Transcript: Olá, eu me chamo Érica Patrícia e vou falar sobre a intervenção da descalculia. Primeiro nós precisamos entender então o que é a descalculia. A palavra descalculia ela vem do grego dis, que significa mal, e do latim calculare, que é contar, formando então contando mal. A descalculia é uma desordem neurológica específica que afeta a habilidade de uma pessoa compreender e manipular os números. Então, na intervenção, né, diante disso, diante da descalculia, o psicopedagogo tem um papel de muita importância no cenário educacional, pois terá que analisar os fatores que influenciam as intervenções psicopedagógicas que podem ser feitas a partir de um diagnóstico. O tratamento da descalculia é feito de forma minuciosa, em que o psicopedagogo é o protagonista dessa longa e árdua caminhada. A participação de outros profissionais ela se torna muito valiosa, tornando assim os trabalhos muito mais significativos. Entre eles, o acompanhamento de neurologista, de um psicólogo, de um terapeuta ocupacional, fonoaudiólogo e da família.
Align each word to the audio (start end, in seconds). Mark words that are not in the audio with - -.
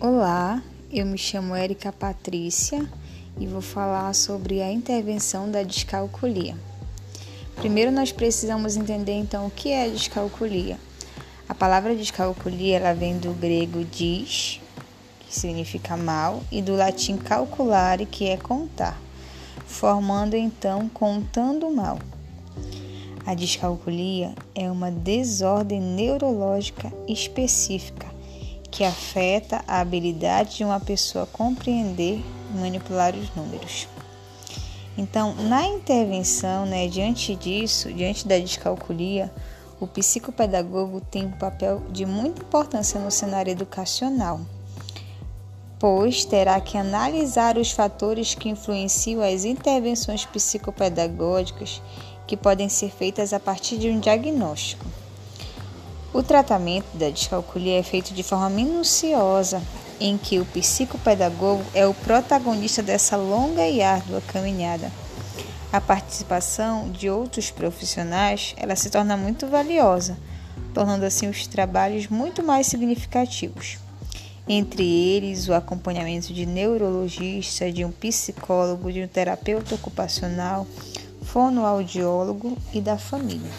Olá, 0.00 0.62
eu 0.92 1.04
me 1.04 1.18
chamo 1.18 1.56
Érica 1.56 1.92
Patrícia 1.92 2.88
e 3.36 3.48
vou 3.48 3.60
falar 3.60 4.14
sobre 4.14 4.62
a 4.62 4.70
intervenção 4.70 5.50
da 5.50 5.64
descalculia. 5.64 6.54
Primeiro 7.56 7.90
nós 7.90 8.12
precisamos 8.12 8.76
entender 8.76 9.14
então 9.14 9.48
o 9.48 9.50
que 9.50 9.70
é 9.70 9.86
a 9.86 9.88
descalculia. 9.88 10.78
A 11.48 11.54
palavra 11.54 11.96
descalculia 11.96 12.76
ela 12.76 12.94
vem 12.94 13.18
do 13.18 13.32
grego 13.32 13.82
dis, 13.82 14.60
que 15.18 15.36
significa 15.36 15.96
mal, 15.96 16.44
e 16.52 16.62
do 16.62 16.76
latim 16.76 17.16
calculare, 17.16 18.06
que 18.06 18.28
é 18.28 18.36
contar, 18.36 18.96
formando 19.66 20.36
então 20.36 20.88
contando 20.88 21.68
mal. 21.72 21.98
A 23.26 23.34
descalculia 23.34 24.32
é 24.54 24.70
uma 24.70 24.92
desordem 24.92 25.80
neurológica 25.80 26.92
específica 27.08 28.16
que 28.70 28.84
afeta 28.84 29.62
a 29.66 29.80
habilidade 29.80 30.56
de 30.56 30.64
uma 30.64 30.80
pessoa 30.80 31.26
compreender 31.26 32.22
e 32.54 32.58
manipular 32.58 33.14
os 33.14 33.34
números. 33.34 33.88
Então, 34.96 35.34
na 35.34 35.64
intervenção, 35.64 36.66
né, 36.66 36.88
diante 36.88 37.34
disso, 37.36 37.92
diante 37.92 38.26
da 38.26 38.38
descalculia, 38.38 39.32
o 39.80 39.86
psicopedagogo 39.86 41.00
tem 41.00 41.26
um 41.26 41.30
papel 41.30 41.80
de 41.90 42.04
muita 42.04 42.42
importância 42.42 42.98
no 42.98 43.10
cenário 43.10 43.52
educacional, 43.52 44.40
pois 45.78 46.24
terá 46.24 46.60
que 46.60 46.76
analisar 46.76 47.56
os 47.56 47.70
fatores 47.70 48.34
que 48.34 48.48
influenciam 48.48 49.22
as 49.22 49.44
intervenções 49.44 50.24
psicopedagógicas 50.26 51.80
que 52.26 52.36
podem 52.36 52.68
ser 52.68 52.90
feitas 52.90 53.32
a 53.32 53.38
partir 53.38 53.78
de 53.78 53.88
um 53.88 54.00
diagnóstico. 54.00 54.84
O 56.12 56.22
tratamento 56.22 56.86
da 56.96 57.10
descalculia 57.10 57.78
é 57.78 57.82
feito 57.82 58.14
de 58.14 58.22
forma 58.22 58.48
minuciosa, 58.48 59.62
em 60.00 60.16
que 60.16 60.38
o 60.38 60.44
psicopedagogo 60.46 61.62
é 61.74 61.86
o 61.86 61.92
protagonista 61.92 62.82
dessa 62.82 63.16
longa 63.16 63.66
e 63.68 63.82
árdua 63.82 64.22
caminhada. 64.26 64.90
A 65.70 65.82
participação 65.82 66.90
de 66.90 67.10
outros 67.10 67.50
profissionais 67.50 68.54
ela 68.56 68.74
se 68.74 68.88
torna 68.88 69.18
muito 69.18 69.46
valiosa, 69.46 70.16
tornando 70.72 71.04
assim 71.04 71.28
os 71.28 71.46
trabalhos 71.46 72.06
muito 72.08 72.42
mais 72.42 72.66
significativos. 72.66 73.76
Entre 74.48 74.82
eles, 74.82 75.46
o 75.46 75.52
acompanhamento 75.52 76.32
de 76.32 76.46
neurologista, 76.46 77.70
de 77.70 77.84
um 77.84 77.92
psicólogo, 77.92 78.90
de 78.90 79.02
um 79.02 79.06
terapeuta 79.06 79.74
ocupacional, 79.74 80.66
fonoaudiólogo 81.22 82.56
e 82.72 82.80
da 82.80 82.96
família. 82.96 83.50